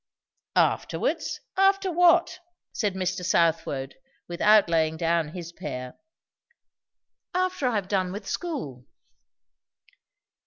[0.55, 1.41] "Afterwards?
[1.57, 2.39] After what?"
[2.73, 3.23] said Mr.
[3.23, 3.93] Southwode,
[4.27, 5.93] without laying down his pear.
[7.35, 8.87] "After I have done with school."